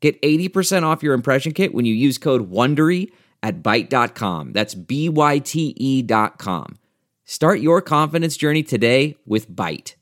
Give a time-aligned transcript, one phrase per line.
[0.00, 3.10] Get 80% off your impression kit when you use code WONDERY
[3.42, 4.52] at Byte.com.
[4.52, 6.78] That's B-Y-T-E dot com.
[7.24, 9.94] Start your confidence journey today with Byte.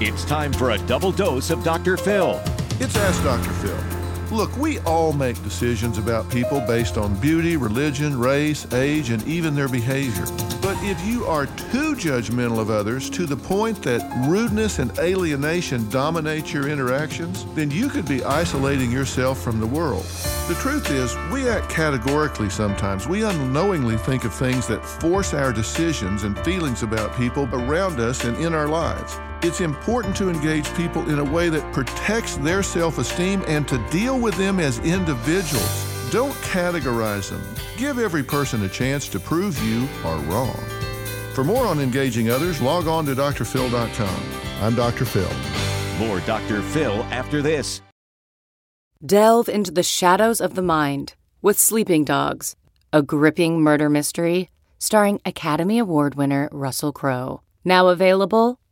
[0.00, 1.96] It's time for a double dose of Dr.
[1.96, 2.40] Phil.
[2.80, 3.50] It's Ask Dr.
[3.50, 4.01] Phil.
[4.32, 9.54] Look, we all make decisions about people based on beauty, religion, race, age, and even
[9.54, 10.24] their behavior.
[10.62, 15.86] But if you are too judgmental of others to the point that rudeness and alienation
[15.90, 20.04] dominate your interactions, then you could be isolating yourself from the world.
[20.48, 23.06] The truth is, we act categorically sometimes.
[23.06, 28.24] We unknowingly think of things that force our decisions and feelings about people around us
[28.24, 29.18] and in our lives.
[29.44, 33.78] It's important to engage people in a way that protects their self esteem and to
[33.90, 36.10] deal with them as individuals.
[36.12, 37.42] Don't categorize them.
[37.76, 40.56] Give every person a chance to prove you are wrong.
[41.34, 44.22] For more on engaging others, log on to drphil.com.
[44.60, 45.04] I'm Dr.
[45.04, 45.28] Phil.
[45.98, 46.62] More Dr.
[46.62, 47.82] Phil after this.
[49.04, 52.54] Delve into the shadows of the mind with Sleeping Dogs,
[52.92, 57.40] a gripping murder mystery starring Academy Award winner Russell Crowe.
[57.64, 58.60] Now available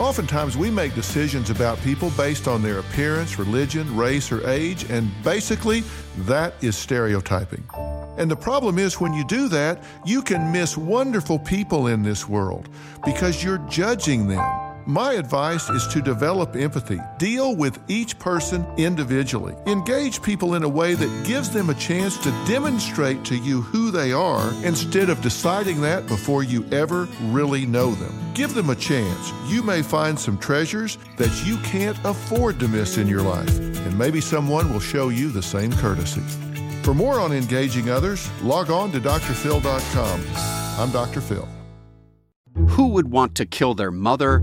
[0.00, 5.10] Oftentimes, we make decisions about people based on their appearance, religion, race, or age, and
[5.24, 5.82] basically,
[6.18, 7.68] that is stereotyping.
[8.16, 12.28] And the problem is, when you do that, you can miss wonderful people in this
[12.28, 12.68] world
[13.04, 14.44] because you're judging them.
[14.88, 16.98] My advice is to develop empathy.
[17.18, 19.54] Deal with each person individually.
[19.66, 23.90] Engage people in a way that gives them a chance to demonstrate to you who
[23.90, 28.32] they are instead of deciding that before you ever really know them.
[28.32, 29.30] Give them a chance.
[29.48, 33.98] You may find some treasures that you can't afford to miss in your life, and
[33.98, 36.22] maybe someone will show you the same courtesy.
[36.82, 40.22] For more on engaging others, log on to drphil.com.
[40.80, 41.20] I'm Dr.
[41.20, 41.46] Phil.
[42.68, 44.42] Who would want to kill their mother